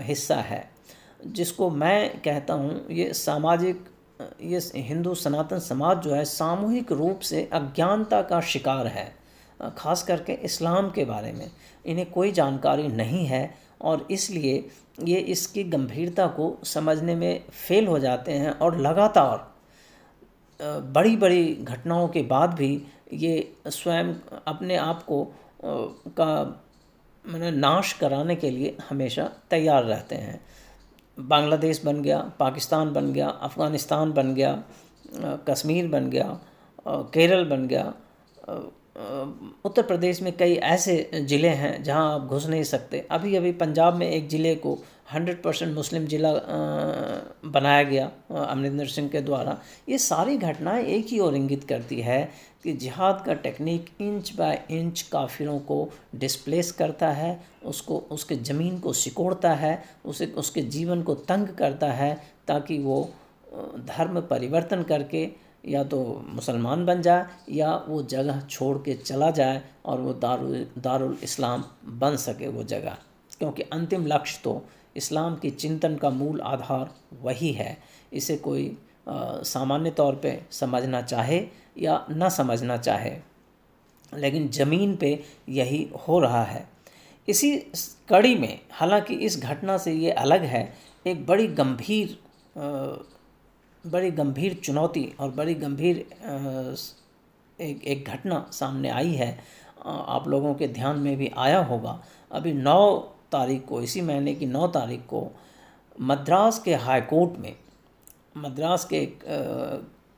हिस्सा 0.00 0.36
है, 0.36 0.68
जिसको 1.26 1.70
मैं 1.70 2.20
कहता 2.20 2.54
हूँ, 2.54 2.86
ये 2.90 3.12
सामाजिक 3.14 3.84
ये 4.42 4.60
हिंदू 4.76 5.14
सनातन 5.14 5.58
समाज 5.58 6.02
जो 6.02 6.14
है, 6.14 6.24
सामूहिक 6.24 6.92
रूप 6.92 7.20
से 7.20 7.48
अज्ञानता 7.52 8.20
का 8.22 8.40
शिकार 8.42 8.86
है 8.86 9.12
खास 9.78 10.02
करके 10.02 10.32
इस्लाम 10.44 10.90
के 10.90 11.04
बारे 11.04 11.32
में। 11.32 11.50
इन्हें 11.84 12.10
कोई 12.10 12.32
जानकारी 12.32 12.88
नहीं 12.88 13.24
है 13.26 13.54
और 13.80 14.06
इसलिए 14.10 14.64
ये 15.04 15.18
इसकी 15.28 15.64
गंभीरता 15.64 16.26
को 16.28 16.56
समझने 16.64 17.14
में 17.14 17.42
फेल 17.50 17.86
हो 17.86 17.98
जाते 17.98 18.32
हैं 18.32 18.50
और 18.50 18.78
लगातार 18.78 19.48
बड़ी 20.60 21.16
बड़ी 21.16 21.44
घटनाओं 21.54 22.08
के 22.08 22.22
बाद 22.22 22.54
भी 22.54 22.72
ये 23.14 23.52
स्वयं 23.68 24.12
अपने 24.46 24.76
आप 24.78 25.02
को 25.02 25.24
का 25.64 26.28
मैंने 27.24 27.50
नाश 27.50 27.92
कराने 27.92 28.36
के 28.36 28.50
लिए 28.50 28.76
हमेशा 28.90 29.30
तैयार 29.50 29.84
रहते 29.84 30.16
हैं। 30.16 30.40
बांग्लादेश 31.18 31.82
बन 31.84 32.02
गया, 32.02 32.18
पाकिस्तान 32.38 32.92
बन 32.92 33.12
गया, 33.12 33.28
अफ़गानिस्तान 33.28 34.12
बन 34.12 34.34
गया 34.34 34.62
कश्मीर 35.48 35.88
बन 35.88 36.10
गया 36.10 36.38
केरल 36.86 37.44
बन 37.44 37.66
गया 37.66 37.92
उत्तर 39.64 39.82
प्रदेश 39.82 40.20
में 40.22 40.32
कई 40.36 40.54
ऐसे 40.54 41.10
ज़िले 41.14 41.48
हैं 41.48 41.82
जहाँ 41.82 42.14
आप 42.14 42.26
घुस 42.26 42.46
नहीं 42.46 42.62
सकते। 42.64 43.06
अभी 43.10 43.34
अभी 43.36 43.52
पंजाब 43.54 43.94
में 43.94 44.08
एक 44.08 44.28
ज़िले 44.28 44.54
को 44.56 44.78
हंड्रेड 45.12 45.42
परसेंट 45.42 45.74
मुस्लिम 45.74 46.06
ज़िला 46.06 46.32
बनाया 47.50 47.82
गया 47.82 48.10
अमरिंदर 48.44 48.86
सिंह 48.86 49.08
के 49.08 49.20
द्वारा। 49.20 49.56
ये 49.88 49.98
सारी 49.98 50.36
घटनाएँ 50.38 50.84
एक 50.86 51.06
ही 51.06 51.18
और 51.18 51.34
इंगित 51.36 51.64
करती 51.64 52.00
है 52.00 52.22
कि 52.64 52.72
जिहाद 52.72 53.22
का 53.26 53.34
टेक्निक 53.34 53.88
इंच 54.00 54.32
बाय 54.36 54.62
इंच 54.70 55.02
काफिरों 55.02 55.58
को 55.60 55.88
डिस्प्लेस 56.16 56.72
करता 56.72 57.08
है, 57.08 57.40
उसको, 57.64 57.98
उसके 58.10 58.36
ज़मीन 58.36 58.78
को 58.78 58.92
सिकोड़ता 58.92 59.52
है, 59.54 59.82
उसे, 60.04 60.26
उसके 60.26 60.62
जीवन 60.62 61.02
को 61.02 61.14
तंग 61.14 61.48
करता 61.58 61.92
है 61.92 62.14
ताकि 62.48 62.78
वो 62.78 63.02
धर्म 63.86 64.20
परिवर्तन 64.20 64.82
करके 64.82 65.28
या 65.68 65.82
तो 65.84 66.00
मुसलमान 66.28 66.84
बन 66.86 67.02
जाए 67.02 67.26
या 67.50 67.74
वो 67.88 68.02
जगह 68.02 68.40
छोड़ 68.40 68.76
के 68.78 68.94
चला 68.96 69.30
जाए 69.30 69.62
और 69.86 70.00
वो 70.00 70.12
दारुल 70.14 70.66
दारुल 70.78 71.16
इस्लाम 71.22 71.64
बन 72.00 72.16
सके 72.16 72.48
वो 72.48 72.62
जगह। 72.64 72.96
क्योंकि 73.38 73.62
अंतिम 73.62 74.06
लक्ष्य 74.06 74.40
तो 74.44 74.62
इस्लाम 74.96 75.36
की 75.36 75.50
चिंतन 75.50 75.96
का 75.96 76.10
मूल 76.10 76.40
आधार 76.40 76.90
वही 77.22 77.52
है। 77.52 77.76
इसे 78.12 78.36
कोई 78.36 78.76
सामान्य 79.08 79.90
तौर 79.90 80.14
पे 80.14 80.40
समझना 80.50 81.02
चाहे 81.02 81.40
या 81.78 82.04
न 82.10 82.28
समझना 82.28 82.76
चाहे। 82.76 83.16
लेकिन 84.12 84.48
ज़मीन 84.48 84.96
पे 84.96 85.22
यही 85.48 85.88
हो 86.08 86.18
रहा 86.18 86.42
है। 86.44 86.68
इसी 87.28 87.56
कड़ी 88.08 88.34
में, 88.34 88.58
हालाँकि 88.72 89.14
इस 89.16 89.38
घटना 89.38 89.76
से 89.78 89.92
ये 89.92 90.10
अलग 90.10 90.44
है, 90.44 90.72
एक 91.06 91.26
बड़ी 91.26 91.46
गंभीर 91.46 92.18
बड़ी 93.84 94.10
गंभीर 94.10 94.54
चुनौती 94.54 95.04
और 95.20 95.30
बड़ी 95.30 95.54
गंभीर 95.54 95.96
एक 97.58 97.84
एक 97.84 98.08
घटना 98.08 98.44
सामने 98.52 98.88
आई 98.88 99.12
है। 99.12 99.38
आप 99.86 100.28
लोगों 100.28 100.54
के 100.54 100.68
ध्यान 100.68 100.98
में 100.98 101.16
भी 101.16 101.30
आया 101.36 101.58
होगा। 101.60 102.02
अभी 102.30 102.52
नौ 102.52 103.14
तारीख 103.32 103.64
को, 103.64 103.80
इसी 103.82 104.00
महीने 104.00 104.34
की 104.34 104.46
नौ 104.46 104.66
तारीख 104.68 105.00
को 105.08 105.30
मद्रास 106.00 106.58
के 106.58 106.74
हाई 106.76 107.00
कोर्ट 107.02 107.38
में, 107.38 107.54
मद्रास 108.36 108.88
के 108.92 109.06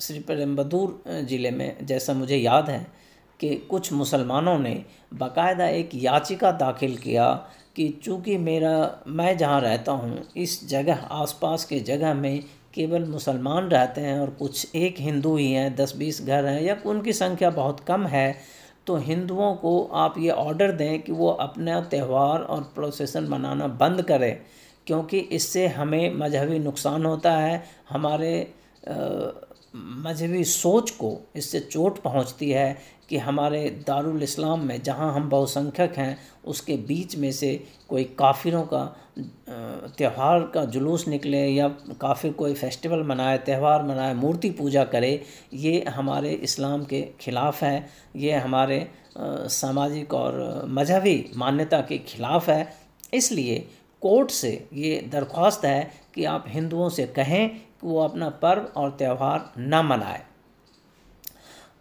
श्री 0.00 0.19
पेरम्बदूर 0.19 1.02
ज़िले 1.28 1.50
में 1.50 1.87
जैसा 1.87 2.14
मुझे 2.14 2.37
याद 2.37 2.71
है 2.71 2.87
कि 3.40 3.54
कुछ 3.71 3.92
मुसलमानों 3.92 4.59
ने 4.59 4.75
बाकायदा 5.14 5.66
एक 5.66 5.90
याचिका 5.95 6.50
दाखिल 6.52 6.97
किया 6.97 7.28
कि 7.76 7.88
चूँकि 8.04 8.37
मेरा, 8.38 9.02
मैं 9.07 9.37
जहाँ 9.38 9.61
रहता 9.61 9.92
हूँ, 9.92 10.23
इस 10.37 10.69
जगह, 10.69 10.95
आसपास 10.95 11.64
के 11.64 11.78
जगह 11.81 12.14
में 12.14 12.42
केवल 12.75 13.04
मुसलमान 13.04 13.69
रहते 13.69 14.00
हैं 14.00 14.19
और 14.21 14.31
कुछ 14.31 14.75
एक 14.76 14.97
हिंदू 14.99 15.37
ही 15.37 15.50
हैं, 15.52 15.75
दस 15.76 15.95
बीस 15.97 16.21
घर 16.23 16.47
हैं, 16.47 16.61
या 16.62 16.76
उनकी 16.87 17.12
संख्या 17.12 17.50
बहुत 17.50 17.81
कम 17.81 18.07
है 18.07 18.35
तो 18.86 18.96
हिंदुओं 18.98 19.54
को 19.54 19.82
आप 19.94 20.14
ये 20.18 20.30
ऑर्डर 20.30 20.72
दें 20.72 21.02
कि 21.02 21.12
वो 21.12 21.28
अपना 21.30 21.80
त्यौहार 21.90 22.42
और 22.42 22.62
प्रोसेसन 22.74 23.28
मनाना 23.28 23.66
बंद 23.80 24.02
करें, 24.02 24.38
क्योंकि 24.86 25.18
इससे 25.18 25.66
हमें 25.68 26.14
मजहबी 26.14 26.58
नुकसान 26.58 27.04
होता 27.06 27.32
है, 27.32 27.62
हमारे 27.90 28.32
मजहबी 29.74 30.44
सोच 30.44 30.90
को 30.92 31.18
इससे 31.36 31.60
चोट 31.60 32.02
पहुँचती 32.02 32.50
है 32.50 32.76
कि 33.08 33.18
हमारे 33.18 33.68
दारुल 33.86 34.22
इस्लाम 34.22 34.64
में 34.66 34.82
जहाँ 34.82 35.12
हम 35.14 35.28
बहुसंख्यक 35.28 35.96
हैं, 35.96 36.18
उसके 36.44 36.76
बीच 36.88 37.16
में 37.16 37.30
से 37.32 37.54
कोई 37.88 38.04
काफिरों 38.18 38.62
का 38.72 38.84
त्यौहार 39.98 40.40
का 40.54 40.64
जुलूस 40.66 41.06
निकले 41.08 41.46
या 41.46 41.68
काफिर 42.00 42.32
कोई 42.32 42.54
फेस्टिवल 42.54 43.02
मनाए, 43.02 43.38
त्यौहार 43.38 43.82
मनाए, 43.82 44.14
मूर्ति 44.14 44.50
पूजा 44.50 44.84
करे, 44.84 45.22
ये 45.54 45.84
हमारे 45.88 46.32
इस्लाम 46.32 46.84
के 46.84 47.02
ख़िलाफ़ 47.20 47.64
है। 47.64 47.88
ये 48.16 48.32
हमारे 48.34 48.86
सामाजिक 49.18 50.14
और 50.14 50.64
मजहबी 50.68 51.24
मान्यता 51.36 51.80
के 51.80 51.98
ख़िलाफ़ 51.98 52.50
है। 52.50 52.72
इसलिए 53.14 53.58
कोर्ट 54.02 54.30
से 54.30 54.50
ये 54.74 55.00
दरख्वास्त 55.12 55.64
है 55.64 55.90
कि 56.14 56.24
आप 56.26 56.44
हिंदुओं 56.48 56.88
से 56.88 57.06
कहें 57.16 57.50
वो 57.84 58.00
अपना 58.00 58.28
पर्व 58.42 58.68
और 58.76 58.90
त्यौहार 58.90 59.52
न 59.58 59.84
मनाए। 59.84 60.24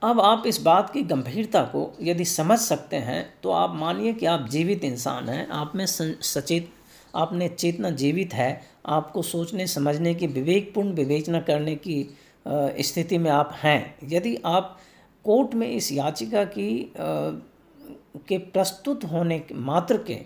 अब 0.01 0.19
आप 0.19 0.43
इस 0.47 0.61
बात 0.61 0.89
की 0.89 1.01
गंभीरता 1.03 1.63
को 1.63 1.91
यदि 2.01 2.25
समझ 2.25 2.57
सकते 2.59 2.95
हैं 2.97 3.23
तो 3.43 3.51
आप 3.51 3.75
मानिए 3.75 4.13
कि 4.13 4.25
आप 4.25 4.47
जीवित 4.49 4.83
इंसान 4.83 5.29
हैं, 5.29 5.47
आप 5.49 5.71
में 5.75 5.85
सचेत 5.85 6.69
आपने 7.15 7.47
चेतना 7.49 7.89
जीवित 7.91 8.33
है, 8.33 8.61
आपको 8.85 9.21
सोचने, 9.21 9.67
समझने 9.67 10.13
की 10.15 10.27
विवेकपूर्ण 10.27 10.93
विवेचना 10.93 11.39
करने 11.41 11.75
की 11.77 12.15
स्थिति 12.45 13.17
में 13.17 13.29
आप 13.31 13.51
हैं। 13.63 13.95
यदि 14.09 14.35
आप 14.45 14.77
कोर्ट 15.25 15.53
में 15.53 15.67
इस 15.67 15.91
याचिका 15.91 16.43
की 16.45 16.93
के 16.97 18.37
प्रस्तुत 18.37 19.03
होने 19.03 19.39
के 19.39 19.55
मात्र 19.55 19.97
के 19.97 20.19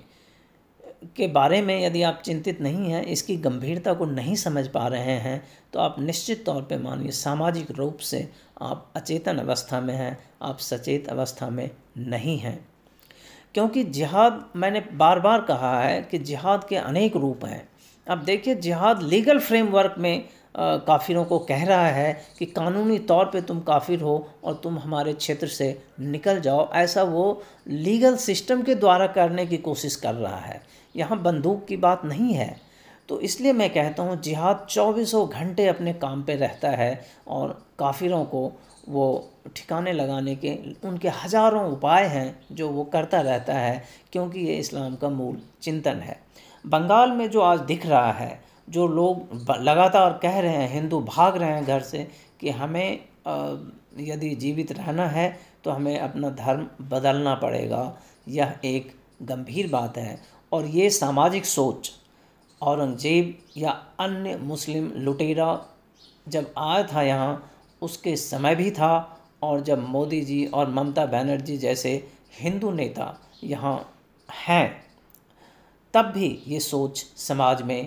के 1.18 1.28
बारे 1.28 1.62
में 1.62 1.80
यदि 1.82 2.02
आप 2.02 2.22
चिंतित 2.26 2.62
नहीं 2.62 2.92
हैं, 2.92 3.04
इसकी 3.04 3.36
गंभीरता 3.38 3.94
को 3.94 4.06
नहीं 4.06 4.36
समझ 4.36 4.68
पा 4.68 4.88
रहे 4.88 5.18
हैं 5.20 5.44
तो 5.74 5.80
आप 5.80 5.96
निश्चित 6.00 6.46
तौर 6.46 6.62
पे 6.62 6.78
मानिए 6.78 7.12
सामाजिक 7.12 7.72
रूप 7.72 7.98
से 7.98 8.28
आप 8.62 8.92
अचेतन 8.96 9.38
अवस्था 9.38 9.82
में 9.82 9.94
हैं, 9.94 10.18
आप 10.42 10.60
सचेत 10.60 11.10
अवस्था 11.10 11.50
में 11.50 11.70
नहीं 11.98 12.38
हैं। 12.40 12.60
क्योंकि 13.56 13.84
जिहाद, 13.84 14.46
मैंने 14.56 14.84
बार 14.94 15.20
बार 15.20 15.42
कहा 15.42 15.80
है 15.82 16.02
कि 16.02 16.20
जिहाद 16.20 16.64
के 16.64 16.76
अनेक 16.76 17.16
रूप 17.16 17.46
हैं। 17.46 17.68
अब 18.08 18.24
देखिए, 18.24 18.56
जिहाद 18.56 19.02
लीगल 19.04 19.40
फ्रेमवर्क 19.40 19.96
में 20.00 20.24
काफिरों 20.58 21.24
को 21.26 21.38
कह 21.40 21.64
रहा 21.66 21.88
है 21.88 22.22
कि 22.40 22.46
कानूनी 22.46 22.98
तौर 23.00 23.26
पे 23.26 23.42
तुम 23.42 23.60
काफिर 23.60 24.02
हो 24.02 24.30
और 24.44 24.54
तुम 24.54 24.78
हमारे 24.80 25.14
क्षेत्र 25.14 25.48
से 25.48 25.68
निकल 26.00 26.40
जाओ। 26.40 26.70
ऐसा 26.74 27.04
वो 27.04 27.42
लीगल 27.68 28.16
सिस्टम 28.18 28.62
के 28.62 28.76
द्वारा 28.76 29.08
करने 29.08 29.46
की 29.46 29.58
कोशिश 29.58 29.96
कर 29.96 30.14
रहा 30.14 30.38
है। 30.38 30.62
यहाँ 30.96 31.22
बंदूक 31.22 31.66
की 31.68 31.78
बात 31.78 32.06
नहीं 32.06 32.34
है। 32.34 32.56
तो 33.10 33.20
इसलिए 33.22 33.54
मैं 33.54 33.70
कहता 33.70 34.04
हूँ, 34.04 34.20
जिहाद 34.22 34.66
चौबीसों 34.70 35.28
घंटे 35.30 35.68
अपने 35.68 35.94
काम 35.96 36.24
पे 36.24 36.36
रहता 36.36 36.70
है 36.72 37.06
और 37.28 37.50
काफिरों 37.80 38.24
को 38.26 38.52
वो 38.90 39.32
ठिकाने 39.56 39.92
लगाने 39.94 40.36
के 40.36 40.58
उनके 40.84 41.10
हज़ारों 41.16 41.64
उपाय 41.72 42.06
हैं 42.06 42.36
जो 42.52 42.70
वो 42.70 42.84
करता 42.86 43.22
रहता 43.22 43.54
है, 43.54 43.84
क्योंकि 44.12 44.40
ये 44.40 44.56
इस्लाम 44.56 44.96
का 44.96 45.10
मूल 45.10 45.38
चिंतन 45.62 46.00
है। 46.00 46.20
बंगाल 46.66 47.12
में 47.12 47.30
जो 47.30 47.42
आज 47.42 47.60
दिख 47.62 47.86
रहा 47.86 48.12
है, 48.12 48.40
जो 48.70 48.88
लोग 48.88 49.48
लगातार 49.62 50.20
कह 50.22 50.40
रहे 50.40 50.52
हैं, 50.52 50.72
हिंदू 50.72 51.00
भाग 51.02 51.38
रहे 51.38 51.52
हैं 51.52 51.66
घर 51.66 51.80
से, 51.82 52.08
कि 52.40 52.50
हमें 52.52 53.00
यदि 54.00 54.36
जीवित 54.36 54.72
रहना 54.72 55.08
है 55.08 55.28
तो 55.64 55.72
हमें 55.72 55.98
अपना 56.00 56.30
धर्म 56.32 56.68
बदलना 56.88 57.34
पड़ेगा। 57.36 57.98
यह 58.28 58.54
एक 58.66 58.92
गंभीर 59.24 59.70
बात 59.70 59.98
है। 59.98 60.18
और 60.52 60.66
ये 60.66 60.90
सामाजिक 60.90 61.46
सोच 61.46 61.92
औरंगज़ेब 62.62 63.38
या 63.58 63.72
अन्य 64.00 64.36
मुस्लिम 64.38 64.92
लुटेरा 64.96 65.50
जब 66.28 66.54
आया 66.58 66.84
था 66.94 67.02
यहाँ 67.02 67.52
उसके 67.82 68.16
समय 68.18 68.56
भी 68.56 68.72
था 68.72 68.94
और 69.44 69.62
जब 69.62 69.88
मोदी 69.90 70.22
जी 70.22 70.46
और 70.46 70.70
ममता 70.70 71.06
बनर्जी 71.06 71.58
जैसे 71.58 71.92
हिंदू 72.40 72.72
नेता 72.72 73.18
यहाँ 73.44 73.78
हैं 74.30 74.86
तब 75.94 76.06
भी 76.06 76.28
ये 76.48 76.60
सोच 76.60 77.06
समाज 77.18 77.62
में 77.62 77.82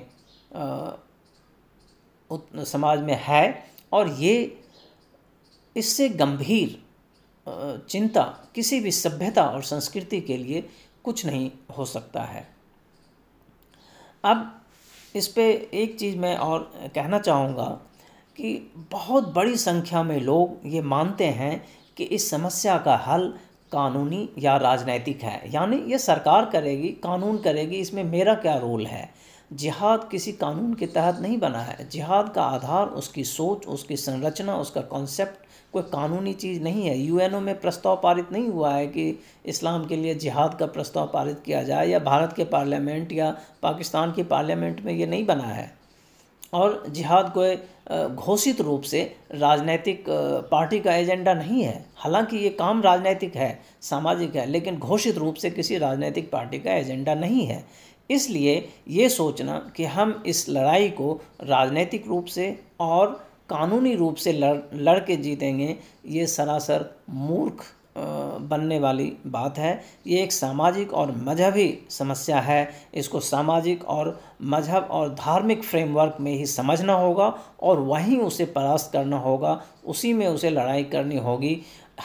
आ, 0.56 0.90
समाज 2.64 3.00
में 3.02 3.18
है 3.22 3.44
और 3.92 4.08
ये 4.12 4.34
इससे 5.76 6.08
गंभीर 6.08 6.78
चिंता 7.90 8.22
किसी 8.54 8.80
भी 8.80 8.90
सभ्यता 8.90 9.44
और 9.44 9.62
संस्कृति 9.62 10.20
के 10.20 10.36
लिए 10.36 10.64
कुछ 11.08 11.26
नहीं 11.26 11.50
हो 11.78 11.84
सकता 11.84 12.22
है। 12.22 12.46
अब 14.24 14.60
इस 15.14 15.28
पे 15.28 15.50
एक 15.74 15.98
चीज़ 15.98 16.16
मैं 16.16 16.36
और 16.36 16.70
कहना 16.94 17.18
चाहूँगा 17.18 17.68
कि 18.38 18.72
बहुत 18.90 19.32
बड़ी 19.34 19.56
संख्या 19.56 20.02
में 20.02 20.20
लोग 20.20 20.60
ये 20.66 20.80
मानते 20.82 21.26
हैं 21.34 21.64
कि 21.96 22.04
इस 22.04 22.30
समस्या 22.30 22.76
का 22.78 22.96
हल 22.96 23.28
कानूनी 23.72 24.28
या 24.38 24.56
राजनैतिक 24.56 25.22
है। 25.22 25.52
यानी 25.52 25.76
ये 25.92 25.98
सरकार 25.98 26.44
करेगी, 26.44 26.88
कानून 27.02 27.38
करेगी, 27.38 27.76
इसमें 27.76 28.02
मेरा 28.04 28.34
क्या 28.34 28.56
रोल 28.56 28.86
है? 28.86 29.08
जिहाद 29.52 30.08
किसी 30.10 30.32
कानून 30.32 30.74
के 30.74 30.86
तहत 30.86 31.18
नहीं 31.20 31.38
बना 31.38 31.58
है। 31.58 31.88
जिहाद 31.88 32.32
का 32.32 32.42
आधार, 32.42 32.86
उसकी 32.86 33.24
सोच, 33.24 33.66
उसकी 33.66 33.96
संरचना, 33.96 34.56
उसका 34.56 34.80
कॉन्सेप्ट 34.80 35.46
कोई 35.72 35.82
कानूनी 35.82 36.32
चीज़ 36.32 36.62
नहीं 36.62 36.82
है। 36.82 36.98
यूएनओ 36.98 37.40
में 37.40 37.60
प्रस्ताव 37.60 38.00
पारित 38.02 38.32
नहीं 38.32 38.48
हुआ 38.48 38.74
है 38.74 38.86
कि 38.86 39.20
इस्लाम 39.46 39.86
के 39.86 39.96
लिए 39.96 40.14
जिहाद 40.14 40.54
का 40.54 40.66
प्रस्ताव 40.66 41.06
पारित 41.06 41.40
किया 41.46 41.62
जाए 41.62 41.88
या 41.88 41.98
भारत 41.98 42.32
के 42.32 42.44
पार्लियामेंट 42.44 43.12
या 43.12 43.38
पाकिस्तान 43.62 44.12
की 44.12 44.22
पार्लियामेंट 44.22 44.80
में 44.80 44.92
ये 44.92 45.06
नहीं 45.06 45.26
बना 45.26 45.44
है। 45.44 45.77
और 46.52 46.82
जिहाद 46.88 47.32
को 47.36 48.14
घोषित 48.16 48.60
रूप 48.60 48.82
से 48.82 49.02
राजनीतिक 49.34 50.04
पार्टी 50.50 50.78
का 50.80 50.94
एजेंडा 50.94 51.34
नहीं 51.34 51.62
है। 51.62 51.84
हालाँकि 51.96 52.36
ये 52.36 52.48
काम 52.50 52.82
राजनीतिक 52.82 53.36
है, 53.36 53.58
सामाजिक 53.82 54.36
है, 54.36 54.46
लेकिन 54.46 54.78
घोषित 54.78 55.18
रूप 55.18 55.34
से 55.34 55.50
किसी 55.50 55.78
राजनीतिक 55.78 56.30
पार्टी 56.30 56.58
का 56.58 56.74
एजेंडा 56.74 57.14
नहीं 57.14 57.46
है। 57.46 57.64
इसलिए 58.10 58.68
ये 58.88 59.08
सोचना 59.08 59.58
कि 59.76 59.84
हम 59.84 60.22
इस 60.26 60.48
लड़ाई 60.48 60.88
को 60.90 61.20
राजनीतिक 61.42 62.06
रूप 62.08 62.26
से 62.26 62.58
और 62.80 63.10
कानूनी 63.50 63.94
रूप 63.94 64.16
से 64.16 64.32
लड़ 64.32 64.56
लड़ 64.74 64.98
के 64.98 65.16
जीतेंगे, 65.16 65.76
ये 66.06 66.26
सरासर 66.26 66.90
मूर्ख 67.10 67.64
बनने 68.40 68.78
वाली 68.78 69.12
बात 69.26 69.58
है। 69.58 69.80
ये 70.06 70.22
एक 70.22 70.32
सामाजिक 70.32 70.92
और 70.94 71.14
मजहबी 71.18 71.78
समस्या 71.90 72.40
है। 72.40 72.68
इसको 72.94 73.20
सामाजिक 73.20 73.84
और 73.84 74.18
मज़हब 74.44 74.88
और 74.90 75.14
धार्मिक 75.14 75.64
फ्रेमवर्क 75.64 76.16
में 76.20 76.32
ही 76.32 76.46
समझना 76.46 76.94
होगा 76.94 77.32
और 77.62 77.80
वहीं 77.80 78.18
उसे 78.18 78.44
परास्त 78.46 78.92
करना 78.92 79.18
होगा। 79.18 79.60
उसी 79.86 80.12
में 80.12 80.26
उसे 80.26 80.50
लड़ाई 80.50 80.84
करनी 80.84 81.18
होगी। 81.18 81.60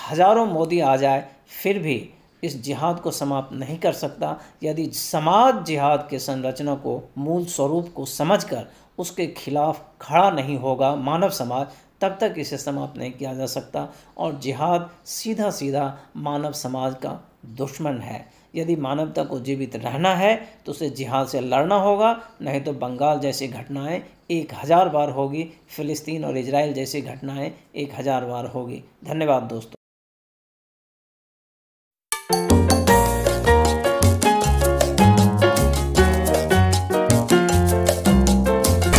हज़ारों 0.09 0.45
मोदी 0.45 0.79
आ 0.79 0.95
जाए, 0.95 1.25
फिर 1.53 1.79
भी 1.79 2.09
इस 2.43 2.61
जिहाद 2.63 2.99
को 2.99 3.11
समाप्त 3.11 3.53
नहीं 3.53 3.77
कर 3.77 3.93
सकता। 3.93 4.37
यदि 4.63 4.85
समाज 4.93 5.63
जिहाद 5.65 6.07
के 6.09 6.19
संरचना 6.19 6.75
को, 6.75 7.01
मूल 7.17 7.45
स्वरूप 7.45 7.91
को 7.95 8.05
समझकर 8.05 8.65
उसके 8.97 9.25
खिलाफ 9.27 9.81
खड़ा 10.01 10.29
नहीं 10.31 10.57
होगा, 10.57 10.95
मानव 10.95 11.29
समाज 11.29 11.67
तब 12.03 12.17
तक 12.21 12.35
इसे 12.37 12.57
समाप्त 12.59 12.97
नहीं 12.97 13.11
किया 13.11 13.33
जा 13.33 13.45
सकता 13.47 13.87
और 14.17 14.39
जिहाद 14.39 14.89
सीधा 15.07 15.49
सीधा 15.51 15.85
मानव 16.17 16.51
समाज 16.53 16.95
का 16.95 17.19
दुश्मन 17.57 17.97
है। 17.99 18.25
यदि 18.55 18.75
मानवता 18.77 19.23
को 19.23 19.39
जीवित 19.39 19.75
रहना 19.75 20.13
है 20.15 20.35
तो 20.65 20.71
उसे 20.71 20.89
जिहाद 20.91 21.27
से 21.27 21.39
लड़ना 21.41 21.75
होगा, 21.77 22.11
नहीं 22.41 22.61
तो 22.61 22.73
बंगाल 22.75 23.19
जैसी 23.19 23.47
घटनाएँ 23.49 24.01
एक 24.31 24.53
हज़ार 24.53 24.89
बार 24.89 25.09
होगी, 25.09 25.43
फ़िलिस्तीन 25.69 26.25
और 26.25 26.37
इसराइल 26.37 26.73
जैसी 26.73 27.01
घटनाएँ 27.01 27.51
एक 27.75 27.99
हज़ार 27.99 28.25
बार 28.25 28.45
होगी। 28.47 28.83
धन्यवाद 29.03 29.43
दोस्तों। 29.43 29.82